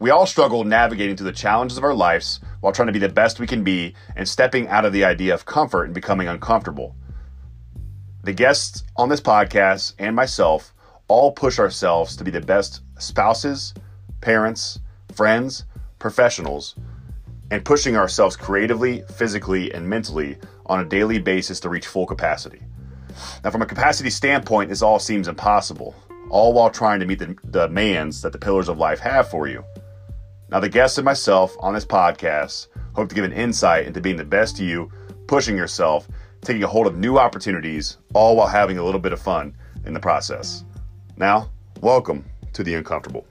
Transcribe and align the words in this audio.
We 0.00 0.08
all 0.08 0.24
struggle 0.24 0.64
navigating 0.64 1.14
through 1.14 1.26
the 1.26 1.32
challenges 1.32 1.76
of 1.76 1.84
our 1.84 1.92
lives 1.92 2.40
while 2.60 2.72
trying 2.72 2.86
to 2.86 2.92
be 2.92 2.98
the 2.98 3.10
best 3.10 3.38
we 3.38 3.46
can 3.46 3.62
be 3.62 3.94
and 4.16 4.26
stepping 4.26 4.66
out 4.68 4.86
of 4.86 4.94
the 4.94 5.04
idea 5.04 5.34
of 5.34 5.44
comfort 5.44 5.84
and 5.84 5.94
becoming 5.94 6.26
uncomfortable. 6.26 6.96
The 8.24 8.32
guests 8.32 8.82
on 8.96 9.10
this 9.10 9.20
podcast 9.20 9.92
and 9.98 10.16
myself 10.16 10.72
all 11.06 11.32
push 11.32 11.58
ourselves 11.58 12.16
to 12.16 12.24
be 12.24 12.30
the 12.30 12.40
best 12.40 12.80
spouses, 12.98 13.74
parents, 14.22 14.80
friends, 15.14 15.64
professionals, 15.98 16.76
and 17.50 17.62
pushing 17.62 17.94
ourselves 17.94 18.36
creatively, 18.36 19.02
physically, 19.02 19.70
and 19.74 19.86
mentally 19.86 20.38
on 20.64 20.80
a 20.80 20.84
daily 20.86 21.18
basis 21.18 21.60
to 21.60 21.68
reach 21.68 21.86
full 21.86 22.06
capacity. 22.06 22.62
Now, 23.44 23.50
from 23.50 23.60
a 23.60 23.66
capacity 23.66 24.08
standpoint, 24.08 24.70
this 24.70 24.80
all 24.80 24.98
seems 24.98 25.28
impossible, 25.28 25.94
all 26.30 26.54
while 26.54 26.70
trying 26.70 27.00
to 27.00 27.06
meet 27.06 27.18
the 27.18 27.36
demands 27.50 28.22
that 28.22 28.32
the 28.32 28.38
pillars 28.38 28.70
of 28.70 28.78
life 28.78 29.00
have 29.00 29.28
for 29.28 29.46
you. 29.46 29.62
Now, 30.50 30.58
the 30.58 30.68
guests 30.68 30.98
and 30.98 31.04
myself 31.04 31.56
on 31.60 31.74
this 31.74 31.86
podcast 31.86 32.66
hope 32.94 33.08
to 33.08 33.14
give 33.14 33.22
an 33.22 33.32
insight 33.32 33.86
into 33.86 34.00
being 34.00 34.16
the 34.16 34.24
best 34.24 34.58
you, 34.58 34.90
pushing 35.28 35.56
yourself, 35.56 36.08
taking 36.40 36.64
a 36.64 36.66
hold 36.66 36.88
of 36.88 36.98
new 36.98 37.18
opportunities, 37.18 37.98
all 38.14 38.34
while 38.34 38.48
having 38.48 38.76
a 38.76 38.82
little 38.82 38.98
bit 38.98 39.12
of 39.12 39.22
fun 39.22 39.56
in 39.84 39.94
the 39.94 40.00
process. 40.00 40.64
Now, 41.16 41.50
welcome 41.82 42.24
to 42.52 42.64
the 42.64 42.74
uncomfortable. 42.74 43.28